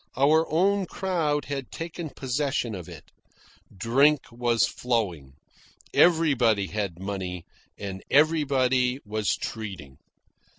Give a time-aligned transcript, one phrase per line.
[0.17, 3.11] Our own crowd had taken possession of it.
[3.71, 5.33] Drink was flowing.
[5.93, 7.45] Everybody had money,
[7.77, 9.99] and everybody was treating.